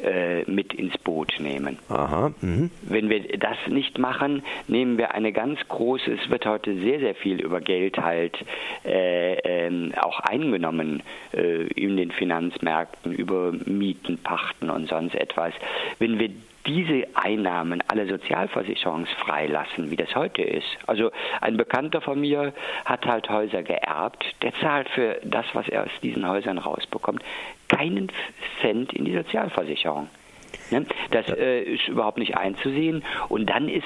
äh, 0.00 0.48
mit 0.48 0.72
ins 0.72 0.96
Boot 0.98 1.34
nehmen. 1.40 1.76
Aha, 1.88 2.32
mh. 2.40 2.70
Wenn 2.82 3.10
wir 3.10 3.36
das 3.36 3.56
nicht 3.66 3.98
machen, 3.98 4.44
nehmen 4.68 4.96
wir 4.96 5.12
eine 5.12 5.32
ganz 5.32 5.58
große, 5.66 6.12
es 6.12 6.30
wird 6.30 6.46
heute 6.46 6.76
sehr, 6.76 7.00
sehr 7.00 7.16
viel 7.16 7.40
über 7.40 7.60
Geld 7.60 7.98
halt 7.98 8.36
äh, 8.84 9.66
äh, 9.66 9.90
auch 10.00 10.20
eingenommen 10.20 11.02
äh, 11.32 11.66
in 11.66 11.96
den 11.96 12.12
Finanzmärkten, 12.12 13.12
über 13.12 13.50
Mieten, 13.50 14.18
Pachten 14.18 14.70
und 14.70 14.88
sonst 14.88 15.16
etwas. 15.16 15.52
Wenn 15.98 16.20
wir 16.20 16.30
diese 16.66 17.06
Einnahmen 17.14 17.82
alle 17.88 18.06
sozialversicherungsfrei 18.06 19.46
lassen, 19.46 19.90
wie 19.90 19.96
das 19.96 20.14
heute 20.14 20.42
ist. 20.42 20.66
Also 20.86 21.10
ein 21.40 21.56
Bekannter 21.56 22.00
von 22.00 22.20
mir 22.20 22.52
hat 22.84 23.06
halt 23.06 23.28
Häuser 23.28 23.62
geerbt, 23.62 24.24
der 24.42 24.54
zahlt 24.54 24.88
für 24.90 25.20
das, 25.24 25.46
was 25.52 25.68
er 25.68 25.84
aus 25.84 25.90
diesen 26.02 26.28
Häusern 26.28 26.58
rausbekommt, 26.58 27.22
keinen 27.68 28.10
Cent 28.60 28.92
in 28.92 29.04
die 29.04 29.14
Sozialversicherung. 29.14 30.08
Ne? 30.70 30.86
Das 31.10 31.28
äh, 31.28 31.62
ist 31.62 31.88
überhaupt 31.88 32.18
nicht 32.18 32.36
einzusehen. 32.36 33.04
Und 33.28 33.50
dann 33.50 33.68
ist 33.68 33.84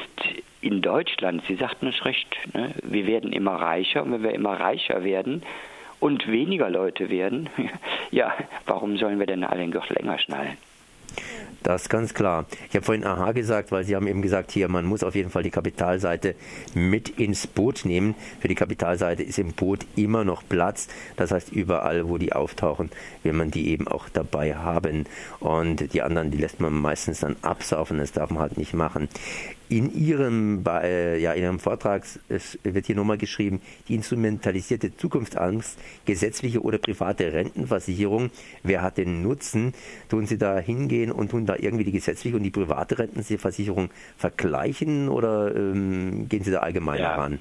in 0.61 0.83
Deutschland, 0.83 1.43
Sie 1.47 1.55
sagten 1.55 1.89
es 1.89 2.05
recht, 2.05 2.37
ne, 2.55 2.75
wir 2.83 3.07
werden 3.07 3.33
immer 3.33 3.55
reicher 3.55 4.03
und 4.03 4.13
wenn 4.13 4.23
wir 4.23 4.35
immer 4.35 4.59
reicher 4.59 5.05
werden, 5.05 5.43
und 6.01 6.29
weniger 6.29 6.71
Leute 6.71 7.11
werden, 7.11 7.49
ja, 8.11 8.33
warum 8.67 8.97
sollen 8.99 9.19
wir 9.19 9.27
denn 9.27 9.45
alle 9.45 9.61
den 9.61 9.71
Gürtel 9.71 9.97
länger 9.97 10.19
schnallen? 10.19 10.57
Das 11.63 11.83
ist 11.83 11.89
ganz 11.89 12.15
klar. 12.15 12.47
Ich 12.69 12.77
habe 12.77 12.85
vorhin 12.85 13.05
Aha 13.05 13.33
gesagt, 13.33 13.73
weil 13.73 13.85
Sie 13.85 13.97
haben 13.97 14.07
eben 14.07 14.23
gesagt, 14.23 14.53
hier, 14.53 14.69
man 14.69 14.85
muss 14.85 15.03
auf 15.03 15.15
jeden 15.15 15.31
Fall 15.31 15.43
die 15.43 15.51
Kapitalseite 15.51 16.35
mit 16.75 17.09
ins 17.09 17.47
Boot 17.47 17.85
nehmen. 17.85 18.15
Für 18.41 18.49
die 18.49 18.55
Kapitalseite 18.55 19.23
ist 19.23 19.39
im 19.39 19.53
Boot 19.53 19.85
immer 19.97 20.25
noch 20.25 20.43
Platz. 20.49 20.89
Das 21.17 21.33
heißt, 21.33 21.51
überall, 21.51 22.09
wo 22.09 22.17
die 22.17 22.33
auftauchen, 22.33 22.91
will 23.23 23.33
man 23.33 23.51
die 23.51 23.71
eben 23.71 23.89
auch 23.89 24.09
dabei 24.09 24.55
haben. 24.55 25.05
Und 25.41 25.93
die 25.93 26.03
anderen, 26.03 26.31
die 26.31 26.39
lässt 26.39 26.61
man 26.61 26.73
meistens 26.73 27.21
dann 27.21 27.37
absaufen. 27.43 27.99
Das 27.99 28.13
darf 28.13 28.31
man 28.31 28.41
halt 28.41 28.57
nicht 28.57 28.75
machen. 28.75 29.09
In 29.69 29.93
Ihrem, 29.95 30.65
äh, 30.67 31.19
ja, 31.19 31.33
in 31.33 31.43
Ihrem 31.43 31.59
Vortrag 31.59 32.05
wird 32.63 32.87
hier 32.87 32.97
nochmal 32.97 33.19
geschrieben, 33.19 33.61
die 33.89 33.95
instrumentalisierte 33.95 34.97
Zukunftsangst, 34.97 35.79
gesetzliche 36.07 36.63
oder 36.63 36.79
private 36.79 37.33
Rentenversicherung, 37.33 38.31
wer 38.63 38.83
hat 38.83 38.97
den 38.97 39.23
Nutzen? 39.23 39.75
Tun 40.09 40.27
Sie 40.27 40.39
da 40.39 40.59
hingehen 40.59 41.13
und 41.13 41.31
tun 41.31 41.45
da 41.45 41.57
irgendwie 41.59 41.85
die 41.85 41.93
gesetzliche 41.93 42.37
und 42.37 42.43
die 42.45 42.51
private 42.51 42.99
Rentenversicherung 42.99 43.91
vergleichen 44.17 45.09
oder 45.09 45.55
ähm, 45.55 46.29
gehen 46.29 46.45
Sie 46.45 46.51
da 46.51 46.61
allgemeiner 46.61 47.03
ja. 47.03 47.15
ran? 47.17 47.41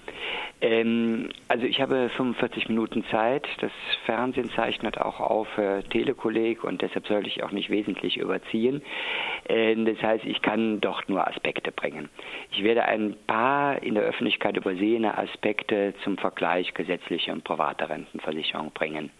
Ähm, 0.59 1.29
also 1.47 1.65
ich 1.65 1.79
habe 1.81 2.09
45 2.15 2.67
Minuten 2.69 3.03
Zeit. 3.11 3.47
Das 3.61 3.71
Fernsehen 4.05 4.49
zeichnet 4.55 4.97
auch 4.97 5.19
auf 5.19 5.47
äh, 5.57 5.83
Telekolleg 5.83 6.63
und 6.63 6.81
deshalb 6.81 7.07
sollte 7.07 7.29
ich 7.29 7.43
auch 7.43 7.51
nicht 7.51 7.69
wesentlich 7.69 8.17
überziehen. 8.17 8.81
Äh, 9.47 9.75
das 9.75 10.01
heißt, 10.01 10.25
ich 10.25 10.41
kann 10.41 10.81
doch 10.81 11.07
nur 11.07 11.27
Aspekte 11.27 11.71
bringen. 11.71 12.09
Ich 12.51 12.63
werde 12.63 12.85
ein 12.85 13.15
paar 13.27 13.81
in 13.83 13.95
der 13.95 14.03
Öffentlichkeit 14.03 14.57
übersehene 14.57 15.17
Aspekte 15.17 15.93
zum 16.03 16.17
Vergleich 16.17 16.73
gesetzliche 16.73 17.31
und 17.31 17.43
private 17.43 17.89
Rentenversicherung 17.89 18.71
bringen. 18.71 19.11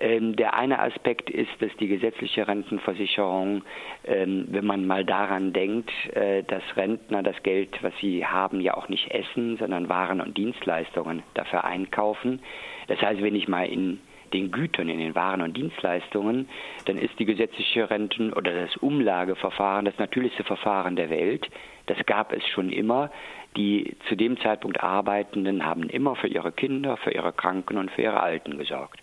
Ähm, 0.00 0.36
der 0.36 0.54
eine 0.54 0.78
Aspekt 0.78 1.28
ist, 1.28 1.50
dass 1.60 1.74
die 1.80 1.88
gesetzliche 1.88 2.46
Rentenversicherung, 2.46 3.62
ähm, 4.04 4.46
wenn 4.48 4.64
man 4.64 4.86
mal 4.86 5.04
daran 5.04 5.52
denkt, 5.52 5.90
äh, 6.14 6.44
dass 6.44 6.62
Rentner 6.76 7.24
das 7.24 7.42
Geld, 7.42 7.82
was 7.82 7.92
sie 8.00 8.24
haben, 8.24 8.60
ja 8.60 8.74
auch 8.74 8.88
nicht 8.88 9.10
essen, 9.10 9.56
sondern 9.56 9.88
Waren 9.88 10.20
und 10.20 10.36
Dienstleistungen 10.36 11.24
dafür 11.34 11.64
einkaufen. 11.64 12.40
Das 12.86 13.00
heißt, 13.02 13.22
wenn 13.22 13.34
ich 13.34 13.48
mal 13.48 13.66
in 13.66 13.98
den 14.32 14.50
Gütern, 14.50 14.88
in 14.88 14.98
den 14.98 15.14
Waren 15.14 15.42
und 15.42 15.56
Dienstleistungen, 15.56 16.48
dann 16.86 16.98
ist 16.98 17.18
die 17.18 17.24
gesetzliche 17.24 17.90
Renten- 17.90 18.32
oder 18.32 18.52
das 18.52 18.76
Umlageverfahren 18.76 19.84
das 19.84 19.98
natürlichste 19.98 20.44
Verfahren 20.44 20.96
der 20.96 21.10
Welt. 21.10 21.48
Das 21.86 21.98
gab 22.06 22.32
es 22.32 22.46
schon 22.46 22.70
immer. 22.70 23.10
Die 23.56 23.96
zu 24.08 24.16
dem 24.16 24.38
Zeitpunkt 24.40 24.82
Arbeitenden 24.82 25.64
haben 25.64 25.88
immer 25.88 26.16
für 26.16 26.28
ihre 26.28 26.52
Kinder, 26.52 26.96
für 26.96 27.12
ihre 27.12 27.32
Kranken 27.32 27.78
und 27.78 27.90
für 27.90 28.02
ihre 28.02 28.20
Alten 28.20 28.58
gesorgt. 28.58 29.00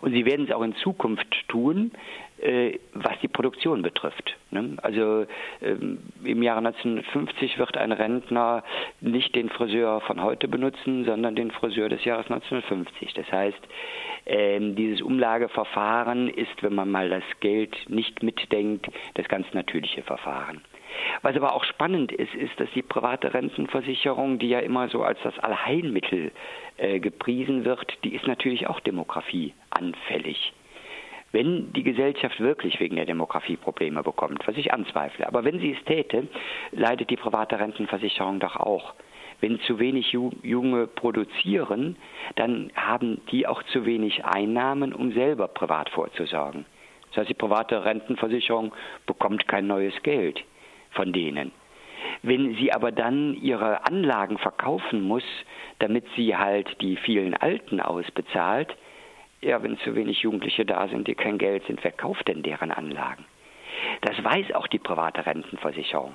Und 0.00 0.12
sie 0.12 0.26
werden 0.26 0.46
es 0.46 0.54
auch 0.54 0.62
in 0.62 0.76
Zukunft 0.76 1.48
tun, 1.48 1.92
was 2.94 3.18
die 3.20 3.28
Produktion 3.28 3.82
betrifft. 3.82 4.36
Ne? 4.50 4.76
Also 4.82 5.26
ähm, 5.60 5.98
im 6.24 6.42
Jahre 6.42 6.58
1950 6.58 7.58
wird 7.58 7.76
ein 7.76 7.92
Rentner 7.92 8.62
nicht 9.00 9.34
den 9.34 9.48
Friseur 9.48 10.00
von 10.02 10.22
heute 10.22 10.48
benutzen, 10.48 11.04
sondern 11.04 11.34
den 11.34 11.50
Friseur 11.50 11.88
des 11.88 12.04
Jahres 12.04 12.30
1950. 12.30 13.14
Das 13.14 13.30
heißt, 13.30 13.58
ähm, 14.26 14.76
dieses 14.76 15.02
Umlageverfahren 15.02 16.28
ist, 16.28 16.62
wenn 16.62 16.74
man 16.74 16.90
mal 16.90 17.08
das 17.08 17.24
Geld 17.40 17.76
nicht 17.88 18.22
mitdenkt, 18.22 18.86
das 19.14 19.28
ganz 19.28 19.46
natürliche 19.52 20.02
Verfahren. 20.02 20.60
Was 21.22 21.36
aber 21.36 21.54
auch 21.54 21.64
spannend 21.64 22.12
ist, 22.12 22.34
ist, 22.34 22.58
dass 22.58 22.68
die 22.74 22.82
private 22.82 23.34
Rentenversicherung, 23.34 24.38
die 24.38 24.48
ja 24.48 24.60
immer 24.60 24.88
so 24.88 25.02
als 25.02 25.18
das 25.22 25.38
Allheilmittel 25.38 26.32
äh, 26.76 27.00
gepriesen 27.00 27.64
wird, 27.64 27.92
die 28.04 28.14
ist 28.14 28.26
natürlich 28.26 28.66
auch 28.66 28.80
demografieanfällig. 28.80 30.52
Wenn 31.30 31.72
die 31.74 31.82
Gesellschaft 31.82 32.40
wirklich 32.40 32.80
wegen 32.80 32.96
der 32.96 33.04
Demografie 33.04 33.56
Probleme 33.56 34.02
bekommt, 34.02 34.46
was 34.46 34.56
ich 34.56 34.72
anzweifle, 34.72 35.26
aber 35.26 35.44
wenn 35.44 35.60
sie 35.60 35.72
es 35.72 35.84
täte, 35.84 36.26
leidet 36.72 37.10
die 37.10 37.16
private 37.16 37.58
Rentenversicherung 37.58 38.40
doch 38.40 38.56
auch. 38.56 38.94
Wenn 39.40 39.60
zu 39.60 39.78
wenig 39.78 40.12
Junge 40.12 40.86
produzieren, 40.86 41.96
dann 42.36 42.72
haben 42.74 43.20
die 43.30 43.46
auch 43.46 43.62
zu 43.64 43.86
wenig 43.86 44.24
Einnahmen, 44.24 44.92
um 44.92 45.12
selber 45.12 45.48
privat 45.48 45.90
vorzusorgen. 45.90 46.64
Das 47.10 47.18
heißt, 47.18 47.30
die 47.30 47.34
private 47.34 47.84
Rentenversicherung 47.84 48.72
bekommt 49.06 49.46
kein 49.46 49.66
neues 49.66 49.94
Geld 50.02 50.42
von 50.90 51.12
denen. 51.12 51.52
Wenn 52.22 52.54
sie 52.56 52.72
aber 52.72 52.90
dann 52.90 53.34
ihre 53.34 53.86
Anlagen 53.86 54.38
verkaufen 54.38 55.02
muss, 55.02 55.24
damit 55.78 56.04
sie 56.16 56.36
halt 56.36 56.80
die 56.80 56.96
vielen 56.96 57.34
Alten 57.34 57.80
ausbezahlt, 57.80 58.76
ja, 59.40 59.62
wenn 59.62 59.78
zu 59.78 59.94
wenig 59.94 60.20
Jugendliche 60.20 60.64
da 60.64 60.88
sind, 60.88 61.08
die 61.08 61.14
kein 61.14 61.38
Geld 61.38 61.64
sind, 61.66 61.82
wer 61.84 61.92
kauft 61.92 62.28
denn 62.28 62.42
deren 62.42 62.70
Anlagen? 62.70 63.24
Das 64.00 64.22
weiß 64.22 64.52
auch 64.54 64.66
die 64.66 64.78
private 64.78 65.26
Rentenversicherung 65.26 66.14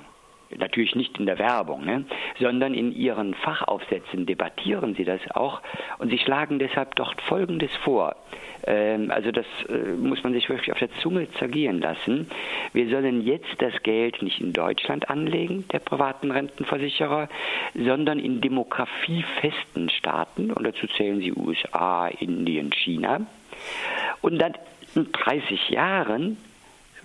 natürlich 0.58 0.94
nicht 0.94 1.18
in 1.18 1.26
der 1.26 1.38
Werbung, 1.38 1.84
ne, 1.84 2.04
sondern 2.38 2.74
in 2.74 2.92
ihren 2.92 3.34
Fachaufsätzen 3.34 4.26
debattieren 4.26 4.94
sie 4.94 5.04
das 5.04 5.20
auch 5.32 5.60
und 5.98 6.10
sie 6.10 6.18
schlagen 6.18 6.58
deshalb 6.58 6.94
dort 6.96 7.20
Folgendes 7.22 7.74
vor. 7.82 8.16
Ähm, 8.66 9.10
also 9.10 9.30
das 9.30 9.46
äh, 9.68 9.92
muss 9.92 10.22
man 10.22 10.32
sich 10.32 10.48
wirklich 10.48 10.72
auf 10.72 10.78
der 10.78 10.92
Zunge 11.00 11.30
zergehen 11.32 11.80
lassen. 11.80 12.28
Wir 12.72 12.88
sollen 12.88 13.22
jetzt 13.22 13.54
das 13.58 13.82
Geld 13.82 14.22
nicht 14.22 14.40
in 14.40 14.52
Deutschland 14.52 15.10
anlegen, 15.10 15.66
der 15.72 15.80
privaten 15.80 16.30
Rentenversicherer, 16.30 17.28
sondern 17.74 18.18
in 18.18 18.40
demografiefesten 18.40 19.90
Staaten 19.90 20.50
und 20.50 20.64
dazu 20.64 20.86
zählen 20.86 21.20
sie 21.20 21.32
USA, 21.32 22.08
Indien, 22.08 22.72
China. 22.72 23.26
Und 24.22 24.38
dann 24.38 24.54
in 24.94 25.10
30 25.12 25.70
Jahren 25.70 26.36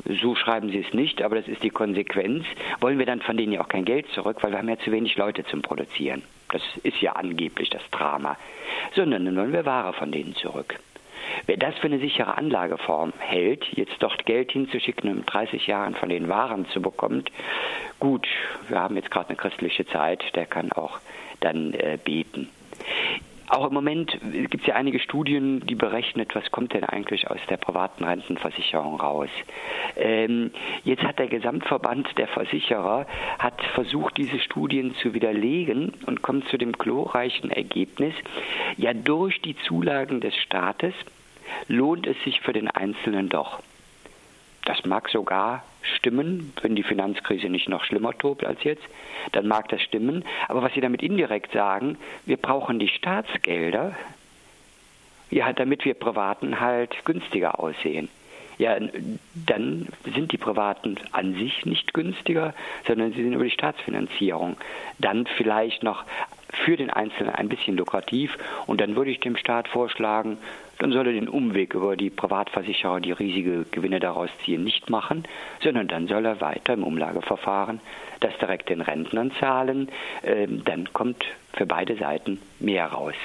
so 0.06 0.36
schreiben 0.36 0.70
sie 0.70 0.79
es 0.79 0.94
nicht, 0.94 1.22
aber 1.22 1.36
das 1.36 1.48
ist 1.48 1.63
die 1.63 1.70
Konsequenz, 1.70 2.46
wollen 2.79 3.00
wir 3.00 3.06
dann 3.06 3.22
von 3.22 3.38
denen 3.38 3.53
ja 3.53 3.62
auch 3.62 3.68
kein 3.68 3.86
Geld 3.86 4.08
zurück, 4.13 4.38
weil 4.41 4.51
wir 4.51 4.60
haben 4.60 4.70
ja 4.70 4.77
zu 4.79 4.91
wenig 4.91 5.15
Leute 5.18 5.44
zum 5.46 5.62
Produzieren. 5.62 6.24
Das 6.51 6.62
ist 6.84 7.01
ja 7.01 7.13
angeblich 7.13 7.70
das 7.70 7.84
Drama. 7.91 8.38
Sondern 8.96 9.25
dann 9.25 9.36
wollen 9.36 9.53
wir 9.53 9.65
Ware 9.65 9.94
von 9.94 10.12
denen 10.12 10.36
zurück. 10.36 10.79
Wer 11.46 11.58
das 11.58 11.75
für 11.75 11.88
eine 11.88 12.00
sichere 12.00 12.38
Anlageform 12.38 13.13
hält, 13.20 13.65
jetzt 13.74 13.96
dort 14.00 14.25
Geld 14.25 14.51
hinzuschicken, 14.51 15.12
um 15.12 15.18
in 15.20 15.25
30 15.25 15.68
Jahren 15.68 15.96
von 15.96 16.10
den 16.10 16.27
Waren 16.27 16.68
zu 16.70 16.82
bekommen, 16.82 17.24
gut, 18.00 18.27
wir 18.68 18.79
haben 18.79 18.96
jetzt 18.96 19.12
gerade 19.12 19.29
eine 19.29 19.38
christliche 19.38 19.86
Zeit, 19.88 20.24
der 20.36 20.46
kann 20.46 20.72
auch 20.72 21.00
dann 21.39 21.74
äh, 21.74 21.98
beten. 22.03 22.50
Auch 23.50 23.65
im 23.65 23.74
Moment 23.74 24.15
gibt 24.22 24.62
es 24.62 24.68
ja 24.68 24.75
einige 24.75 25.00
Studien, 25.00 25.65
die 25.65 25.74
berechnet, 25.74 26.36
was 26.36 26.51
kommt 26.51 26.74
denn 26.74 26.84
eigentlich 26.84 27.32
aus 27.32 27.39
der 27.50 27.58
privaten 27.58 28.03
Rentenversicherung 28.03 29.01
raus. 29.01 29.29
Ähm, 29.98 30.51
jetzt 30.84 31.01
hat 31.03 31.18
der 31.18 31.27
Gesamtverband 31.27 32.15
der 32.20 32.27
Versicherer 32.27 33.08
hat 33.39 33.60
versucht, 33.74 34.18
diese 34.18 34.39
Studien 34.39 34.94
zu 35.01 35.15
widerlegen 35.15 35.94
und 36.06 36.22
kommt 36.22 36.48
zu 36.50 36.60
dem 36.60 36.74
glorreichen 36.74 37.50
Ergebnis, 37.50 38.13
ja 38.77 38.94
durch 38.94 39.41
die 39.41 39.58
Zulagen 39.58 40.22
des 40.22 40.36
Staates 40.36 40.94
lohnt 41.68 42.06
es 42.06 42.22
sich 42.24 42.41
für 42.41 42.53
den 42.53 42.70
Einzelnen 42.70 43.29
doch. 43.29 43.63
Das 44.65 44.86
mag 44.86 45.10
sogar 45.10 45.63
stimmen, 45.81 46.53
wenn 46.62 46.75
die 46.75 46.83
Finanzkrise 46.83 47.50
nicht 47.50 47.69
noch 47.69 47.83
schlimmer 47.83 48.17
tobt 48.17 48.45
als 48.45 48.63
jetzt, 48.63 48.83
dann 49.31 49.48
mag 49.48 49.69
das 49.69 49.81
stimmen. 49.81 50.25
Aber 50.48 50.62
was 50.62 50.74
Sie 50.74 50.81
damit 50.81 51.01
indirekt 51.01 51.53
sagen, 51.53 51.98
wir 52.25 52.38
brauchen 52.38 52.79
die 52.79 52.88
Staatsgelder, 52.88 53.95
ja, 55.31 55.53
damit 55.53 55.86
wir 55.86 55.93
Privaten 55.93 56.59
halt 56.59 57.05
günstiger 57.05 57.59
aussehen. 57.59 58.09
Ja, 58.57 58.77
dann 59.48 59.88
sind 60.13 60.33
die 60.33 60.38
Privaten 60.38 60.98
an 61.13 61.36
sich 61.36 61.65
nicht 61.65 61.93
günstiger, 61.93 62.53
sondern 62.86 63.13
sie 63.13 63.24
sind 63.24 63.33
über 63.33 63.45
die 63.45 63.51
Staatsfinanzierung 63.51 64.57
dann 64.98 65.27
vielleicht 65.38 65.81
noch 65.81 66.03
für 66.50 66.75
den 66.75 66.89
Einzelnen 66.89 67.33
ein 67.33 67.48
bisschen 67.48 67.77
lukrativ. 67.77 68.38
Und 68.67 68.81
dann 68.81 68.98
würde 68.98 69.12
ich 69.12 69.21
dem 69.21 69.38
Staat 69.38 69.69
vorschlagen, 69.69 70.38
dann 70.79 70.91
soll 70.91 71.07
er 71.07 71.13
den 71.13 71.29
Umweg 71.29 71.75
über 71.75 71.95
die 71.95 72.09
Privatversicherer, 72.09 73.00
die 73.00 73.12
riesige 73.12 73.65
Gewinne 73.69 74.00
daraus 74.00 74.29
ziehen, 74.43 74.63
nicht 74.63 74.89
machen, 74.89 75.25
sondern 75.62 75.88
dann 75.88 76.07
soll 76.07 76.25
er 76.25 76.41
weiter 76.41 76.74
im 76.74 76.83
Umlageverfahren 76.83 77.79
das 78.19 78.38
direkt 78.38 78.69
den 78.69 78.81
Rentnern 78.81 79.31
zahlen. 79.39 79.89
Ähm, 80.24 80.63
dann 80.65 80.91
kommt 80.93 81.24
für 81.53 81.65
beide 81.65 81.95
Seiten 81.95 82.39
mehr 82.59 82.88
raus. 82.88 83.15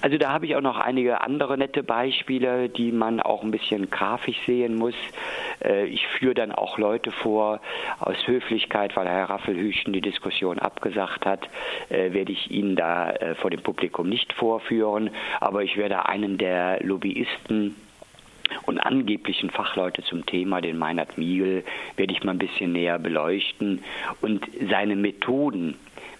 Also 0.00 0.18
da 0.18 0.30
habe 0.30 0.46
ich 0.46 0.56
auch 0.56 0.60
noch 0.60 0.78
einige 0.78 1.20
andere 1.20 1.58
nette 1.58 1.82
Beispiele, 1.82 2.68
die 2.68 2.92
man 2.92 3.20
auch 3.20 3.42
ein 3.42 3.50
bisschen 3.50 3.90
grafisch 3.90 4.38
sehen 4.46 4.76
muss. 4.76 4.94
Äh, 5.64 5.86
ich 5.86 6.06
führe 6.06 6.34
dann 6.34 6.52
auch 6.52 6.78
Leute 6.78 7.10
vor, 7.10 7.60
aus 8.00 8.16
Höflichkeit, 8.26 8.96
weil 8.96 9.08
Herr 9.08 9.30
Raffelhüschen 9.30 9.92
die 9.92 10.00
Diskussion 10.00 10.58
abgesagt 10.58 11.26
hat, 11.26 11.48
äh, 11.88 12.12
werde 12.12 12.32
ich 12.32 12.50
Ihnen 12.50 12.76
da 12.76 13.10
äh, 13.10 13.34
vor 13.34 13.50
dem 13.50 13.62
Publikum 13.62 14.08
nicht 14.08 14.32
vorführen, 14.32 15.10
aber 15.40 15.62
ich 15.62 15.76
werde 15.76 16.06
einen 16.06 16.38
der 16.38 16.82
Lobbyisten 16.82 17.76
und 18.64 18.78
angeblichen 18.78 19.50
Fachleute 19.50 20.02
zum 20.02 20.24
Thema, 20.26 20.60
den 20.60 20.78
Meinhard 20.78 21.18
Miegel, 21.18 21.64
werde 21.96 22.12
ich 22.12 22.24
mal 22.24 22.32
ein 22.32 22.38
bisschen 22.38 22.72
näher 22.72 22.98
beleuchten 22.98 23.82
und 24.20 24.46
seine 24.70 24.96
Methoden, 24.96 25.76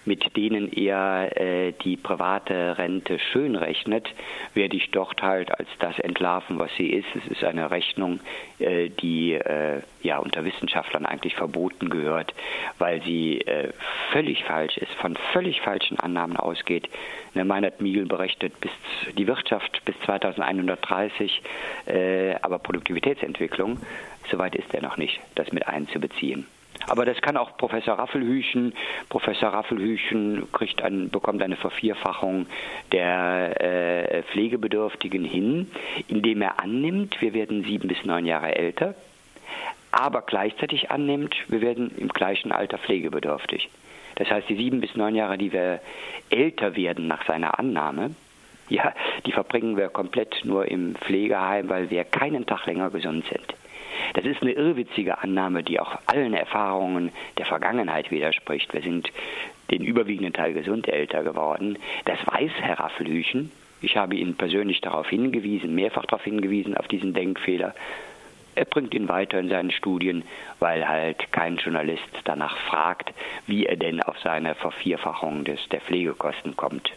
mit 0.09 0.35
denen 0.35 0.73
er 0.73 1.39
äh, 1.39 1.71
die 1.83 1.95
private 1.95 2.79
Rente 2.79 3.19
schön 3.19 3.55
rechnet, 3.55 4.07
werde 4.55 4.75
ich 4.75 4.89
dort 4.89 5.21
halt 5.21 5.51
als 5.51 5.69
das 5.77 5.99
entlarven, 5.99 6.57
was 6.57 6.71
sie 6.77 6.87
ist. 6.87 7.05
Es 7.13 7.27
ist 7.27 7.43
eine 7.43 7.69
Rechnung, 7.69 8.19
äh, 8.57 8.89
die 8.89 9.33
äh, 9.33 9.81
ja 10.01 10.17
unter 10.17 10.43
Wissenschaftlern 10.43 11.05
eigentlich 11.05 11.35
verboten 11.35 11.91
gehört, 11.91 12.33
weil 12.79 13.03
sie 13.03 13.41
äh, 13.41 13.71
völlig 14.11 14.43
falsch 14.45 14.77
ist, 14.77 14.91
von 14.93 15.15
völlig 15.31 15.61
falschen 15.61 15.99
Annahmen 15.99 16.37
ausgeht. 16.37 16.89
Ne, 17.35 17.45
Meinert 17.45 17.79
Miegel 17.79 18.07
berechnet 18.07 18.59
bis 18.59 18.71
die 19.15 19.27
Wirtschaft 19.27 19.85
bis 19.85 19.93
2130, 20.05 21.43
äh, 21.85 22.33
aber 22.41 22.57
Produktivitätsentwicklung, 22.57 23.77
soweit 24.31 24.55
ist 24.55 24.73
er 24.73 24.81
noch 24.81 24.97
nicht, 24.97 25.19
das 25.35 25.51
mit 25.51 25.67
einzubeziehen. 25.67 26.47
Aber 26.87 27.05
das 27.05 27.21
kann 27.21 27.37
auch 27.37 27.57
Professor 27.57 27.95
Raffelhüchen. 27.99 28.73
Professor 29.09 29.49
Raffelhüchen 29.49 30.51
kriegt 30.51 30.81
ein, 30.81 31.09
bekommt 31.09 31.41
eine 31.41 31.55
Vervierfachung 31.55 32.47
der 32.91 33.61
äh, 33.61 34.23
Pflegebedürftigen 34.23 35.23
hin, 35.23 35.69
indem 36.07 36.41
er 36.41 36.59
annimmt, 36.59 37.21
wir 37.21 37.33
werden 37.33 37.63
sieben 37.63 37.87
bis 37.87 38.03
neun 38.05 38.25
Jahre 38.25 38.55
älter, 38.55 38.95
aber 39.91 40.21
gleichzeitig 40.21 40.91
annimmt, 40.91 41.35
wir 41.47 41.61
werden 41.61 41.91
im 41.97 42.09
gleichen 42.09 42.51
Alter 42.51 42.77
pflegebedürftig. 42.77 43.69
Das 44.15 44.29
heißt, 44.29 44.49
die 44.49 44.55
sieben 44.55 44.81
bis 44.81 44.95
neun 44.95 45.15
Jahre, 45.15 45.37
die 45.37 45.51
wir 45.51 45.79
älter 46.29 46.75
werden 46.75 47.07
nach 47.07 47.25
seiner 47.25 47.57
Annahme, 47.59 48.11
ja, 48.69 48.93
die 49.25 49.31
verbringen 49.31 49.77
wir 49.77 49.89
komplett 49.89 50.41
nur 50.43 50.67
im 50.67 50.95
Pflegeheim, 50.95 51.69
weil 51.69 51.89
wir 51.89 52.03
keinen 52.03 52.45
Tag 52.45 52.67
länger 52.67 52.91
gesund 52.91 53.25
sind. 53.25 53.55
Das 54.13 54.25
ist 54.25 54.41
eine 54.41 54.51
irrwitzige 54.51 55.19
Annahme, 55.19 55.63
die 55.63 55.79
auch 55.79 55.97
allen 56.07 56.33
Erfahrungen 56.33 57.11
der 57.37 57.45
Vergangenheit 57.45 58.11
widerspricht. 58.11 58.73
Wir 58.73 58.81
sind 58.81 59.11
den 59.71 59.83
überwiegenden 59.83 60.33
Teil 60.33 60.53
gesund 60.53 60.87
älter 60.87 61.23
geworden. 61.23 61.77
Das 62.05 62.19
weiß 62.25 62.51
Herr 62.61 62.79
Raffelhüchen. 62.79 63.51
Ich 63.81 63.95
habe 63.95 64.15
ihn 64.15 64.35
persönlich 64.35 64.81
darauf 64.81 65.07
hingewiesen, 65.07 65.73
mehrfach 65.73 66.05
darauf 66.05 66.23
hingewiesen, 66.23 66.75
auf 66.75 66.87
diesen 66.87 67.13
Denkfehler. 67.13 67.73
Er 68.55 68.65
bringt 68.65 68.93
ihn 68.93 69.07
weiter 69.07 69.39
in 69.39 69.47
seinen 69.47 69.71
Studien, 69.71 70.23
weil 70.59 70.87
halt 70.87 71.31
kein 71.31 71.57
Journalist 71.57 72.03
danach 72.25 72.57
fragt, 72.57 73.13
wie 73.47 73.65
er 73.65 73.77
denn 73.77 74.01
auf 74.01 74.19
seine 74.19 74.55
Vervierfachung 74.55 75.45
des, 75.45 75.59
der 75.69 75.79
Pflegekosten 75.79 76.57
kommt. 76.57 76.91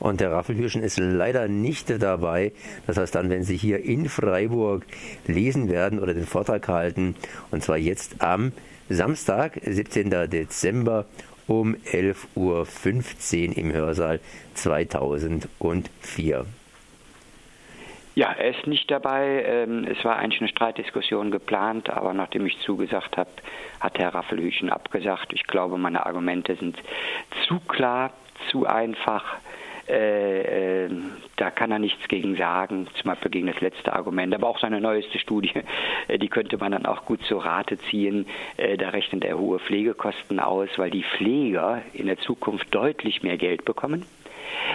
Und 0.00 0.20
der 0.20 0.32
Raffelhürschen 0.32 0.82
ist 0.82 0.98
leider 0.98 1.46
nicht 1.46 1.90
dabei. 2.02 2.52
Das 2.86 2.96
heißt 2.96 3.14
dann, 3.14 3.30
wenn 3.30 3.44
Sie 3.44 3.56
hier 3.56 3.84
in 3.84 4.08
Freiburg 4.08 4.84
lesen 5.26 5.68
werden 5.68 6.00
oder 6.00 6.14
den 6.14 6.26
Vortrag 6.26 6.66
halten, 6.68 7.14
und 7.50 7.62
zwar 7.62 7.76
jetzt 7.76 8.22
am 8.22 8.52
Samstag, 8.88 9.60
17. 9.62 10.10
Dezember 10.28 11.04
um 11.46 11.74
11.15 11.74 13.50
Uhr 13.50 13.56
im 13.56 13.72
Hörsaal 13.72 14.20
2004. 14.54 16.46
Ja, 18.14 18.32
er 18.32 18.50
ist 18.50 18.66
nicht 18.66 18.90
dabei. 18.90 19.44
Ähm, 19.46 19.84
es 19.84 20.04
war 20.04 20.16
eigentlich 20.16 20.40
eine 20.40 20.48
Streitdiskussion 20.48 21.30
geplant, 21.30 21.90
aber 21.90 22.12
nachdem 22.12 22.46
ich 22.46 22.58
zugesagt 22.60 23.16
habe, 23.16 23.30
hat 23.80 23.98
Herr 23.98 24.14
Raffelhüchen 24.14 24.70
abgesagt. 24.70 25.32
Ich 25.32 25.44
glaube, 25.44 25.78
meine 25.78 26.04
Argumente 26.06 26.56
sind 26.56 26.76
zu 27.46 27.60
klar, 27.60 28.12
zu 28.50 28.66
einfach 28.66 29.24
äh, 29.90 30.84
äh, 30.84 30.90
da 31.36 31.50
kann 31.50 31.70
er 31.70 31.78
nichts 31.78 32.06
gegen 32.08 32.36
sagen, 32.36 32.86
zum 32.94 33.10
Beispiel 33.10 33.30
gegen 33.30 33.46
das 33.48 33.60
letzte 33.60 33.92
Argument. 33.92 34.34
Aber 34.34 34.48
auch 34.48 34.60
seine 34.60 34.80
neueste 34.80 35.18
Studie, 35.18 35.52
äh, 36.08 36.18
die 36.18 36.28
könnte 36.28 36.58
man 36.58 36.72
dann 36.72 36.86
auch 36.86 37.04
gut 37.04 37.22
zu 37.22 37.38
Rate 37.38 37.78
ziehen. 37.78 38.26
Äh, 38.56 38.76
da 38.76 38.90
rechnet 38.90 39.24
er 39.24 39.38
hohe 39.38 39.58
Pflegekosten 39.58 40.38
aus, 40.38 40.68
weil 40.76 40.90
die 40.90 41.04
Pfleger 41.04 41.82
in 41.92 42.06
der 42.06 42.18
Zukunft 42.18 42.74
deutlich 42.74 43.22
mehr 43.22 43.36
Geld 43.36 43.64
bekommen. 43.64 44.06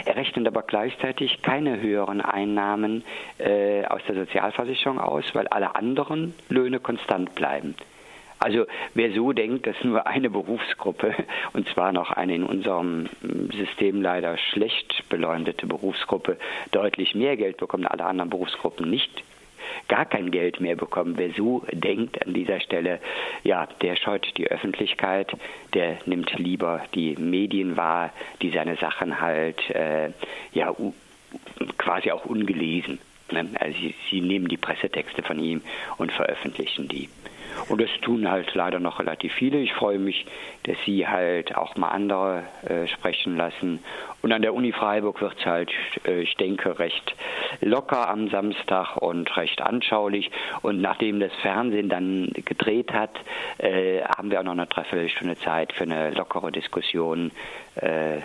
Er 0.05 0.15
rechnet 0.15 0.47
aber 0.47 0.63
gleichzeitig 0.63 1.41
keine 1.41 1.81
höheren 1.81 2.21
Einnahmen 2.21 3.03
äh, 3.37 3.85
aus 3.85 4.01
der 4.07 4.15
Sozialversicherung 4.15 4.99
aus, 4.99 5.23
weil 5.33 5.47
alle 5.47 5.75
anderen 5.75 6.33
Löhne 6.49 6.79
konstant 6.79 7.35
bleiben. 7.35 7.75
Also 8.39 8.65
wer 8.93 9.11
so 9.11 9.31
denkt, 9.31 9.65
dass 9.65 9.81
nur 9.83 10.05
eine 10.07 10.29
Berufsgruppe, 10.29 11.15
und 11.53 11.67
zwar 11.69 11.91
noch 11.91 12.11
eine 12.11 12.35
in 12.35 12.43
unserem 12.43 13.09
System 13.53 14.01
leider 14.01 14.37
schlecht 14.37 15.03
beleumdete 15.09 15.67
Berufsgruppe, 15.67 16.37
deutlich 16.71 17.15
mehr 17.15 17.37
Geld 17.37 17.57
bekommt, 17.57 17.89
alle 17.89 18.05
anderen 18.05 18.29
Berufsgruppen 18.29 18.89
nicht, 18.89 19.23
gar 19.87 20.05
kein 20.05 20.31
Geld 20.31 20.59
mehr 20.59 20.75
bekommen. 20.75 21.15
Wer 21.17 21.31
so 21.31 21.65
denkt 21.71 22.25
an 22.25 22.33
dieser 22.33 22.59
Stelle, 22.59 22.99
ja, 23.43 23.67
der 23.81 23.95
scheut 23.95 24.37
die 24.37 24.47
Öffentlichkeit, 24.47 25.31
der 25.73 25.97
nimmt 26.05 26.37
lieber 26.37 26.83
die 26.93 27.15
Medien 27.15 27.77
wahr, 27.77 28.11
die 28.41 28.51
seine 28.51 28.75
Sachen 28.77 29.21
halt 29.21 29.69
äh, 29.69 30.11
ja 30.53 30.75
quasi 31.77 32.11
auch 32.11 32.25
ungelesen. 32.25 32.99
Ne? 33.31 33.49
Also 33.59 33.77
sie, 33.79 33.95
sie 34.09 34.21
nehmen 34.21 34.47
die 34.47 34.57
Pressetexte 34.57 35.23
von 35.23 35.39
ihm 35.39 35.61
und 35.97 36.11
veröffentlichen 36.11 36.87
die. 36.87 37.09
Und 37.69 37.81
das 37.81 37.89
tun 38.01 38.29
halt 38.29 38.53
leider 38.53 38.79
noch 38.79 38.99
relativ 38.99 39.33
viele. 39.33 39.57
Ich 39.59 39.73
freue 39.73 39.99
mich, 39.99 40.25
dass 40.63 40.77
Sie 40.85 41.07
halt 41.07 41.55
auch 41.55 41.75
mal 41.75 41.89
andere 41.89 42.43
äh, 42.67 42.87
sprechen 42.87 43.37
lassen. 43.37 43.79
Und 44.21 44.31
an 44.31 44.41
der 44.41 44.53
Uni 44.53 44.71
Freiburg 44.71 45.21
wird 45.21 45.35
es 45.39 45.45
halt, 45.45 45.71
äh, 46.05 46.21
ich 46.21 46.35
denke, 46.35 46.79
recht 46.79 47.15
locker 47.61 48.09
am 48.09 48.29
Samstag 48.29 48.97
und 48.97 49.35
recht 49.37 49.61
anschaulich. 49.61 50.31
Und 50.61 50.81
nachdem 50.81 51.19
das 51.19 51.33
Fernsehen 51.41 51.89
dann 51.89 52.31
gedreht 52.33 52.91
hat, 52.91 53.11
äh, 53.57 54.01
haben 54.01 54.31
wir 54.31 54.39
auch 54.39 54.43
noch 54.43 54.53
eine 54.53 54.67
Dreiviertelstunde 54.67 55.37
Zeit 55.37 55.73
für 55.73 55.83
eine 55.83 56.11
lockere 56.11 56.51
Diskussion 56.51 57.31
äh, 57.75 58.19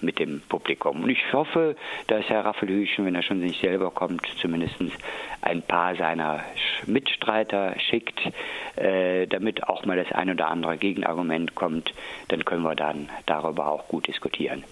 mit 0.00 0.18
dem 0.18 0.42
Publikum. 0.48 1.04
Und 1.04 1.10
ich 1.10 1.32
hoffe, 1.32 1.76
dass 2.06 2.24
Herr 2.28 2.44
Raffelhüchen, 2.44 3.06
wenn 3.06 3.14
er 3.14 3.22
schon 3.22 3.40
nicht 3.40 3.60
selber 3.60 3.90
kommt, 3.90 4.26
zumindest 4.40 4.74
ein 5.40 5.62
paar 5.62 5.96
seiner 5.96 6.44
Mitstreiter 6.86 7.74
schickt, 7.78 8.20
äh, 8.76 9.26
damit 9.26 9.64
auch 9.64 9.84
mal 9.84 9.96
das 9.96 10.12
ein 10.12 10.30
oder 10.30 10.48
andere 10.48 10.76
Gegenargument 10.76 11.54
kommt. 11.54 11.92
Dann 12.28 12.44
können 12.44 12.62
wir 12.62 12.74
dann 12.74 13.08
darüber 13.26 13.68
auch 13.68 13.88
gut 13.88 14.06
diskutieren. 14.06 14.64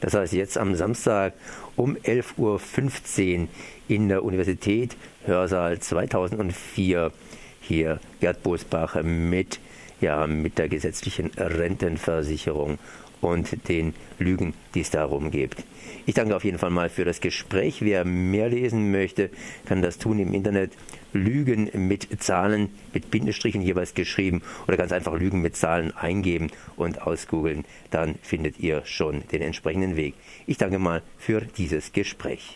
Das 0.00 0.14
heißt, 0.14 0.32
jetzt 0.32 0.58
am 0.58 0.74
Samstag 0.74 1.34
um 1.76 1.96
11.15 1.96 3.40
Uhr 3.42 3.48
in 3.88 4.08
der 4.08 4.24
Universität, 4.24 4.96
Hörsaal 5.24 5.78
2004, 5.78 7.12
hier 7.60 7.98
Gerd 8.20 8.42
Bosbach 8.42 9.02
mit, 9.02 9.60
ja, 10.00 10.26
mit 10.26 10.58
der 10.58 10.68
gesetzlichen 10.68 11.30
Rentenversicherung 11.36 12.78
und 13.20 13.68
den 13.68 13.94
Lügen, 14.18 14.54
die 14.74 14.80
es 14.80 14.90
darum 14.90 15.30
gibt. 15.30 15.64
Ich 16.06 16.14
danke 16.14 16.36
auf 16.36 16.44
jeden 16.44 16.58
Fall 16.58 16.70
mal 16.70 16.90
für 16.90 17.04
das 17.04 17.20
Gespräch. 17.20 17.80
Wer 17.80 18.04
mehr 18.04 18.48
lesen 18.48 18.90
möchte, 18.90 19.30
kann 19.64 19.82
das 19.82 19.98
tun 19.98 20.18
im 20.18 20.34
Internet. 20.34 20.72
Lügen 21.12 21.70
mit 21.74 22.22
Zahlen, 22.22 22.70
mit 22.92 23.10
Bindestrichen 23.10 23.62
jeweils 23.62 23.94
geschrieben 23.94 24.42
oder 24.66 24.76
ganz 24.76 24.92
einfach 24.92 25.14
Lügen 25.14 25.40
mit 25.40 25.56
Zahlen 25.56 25.96
eingeben 25.96 26.50
und 26.76 27.02
ausgoogeln. 27.02 27.64
Dann 27.90 28.16
findet 28.22 28.58
ihr 28.58 28.84
schon 28.84 29.22
den 29.30 29.40
entsprechenden 29.40 29.96
Weg. 29.96 30.14
Ich 30.46 30.58
danke 30.58 30.78
mal 30.78 31.02
für 31.16 31.40
dieses 31.40 31.92
Gespräch. 31.92 32.52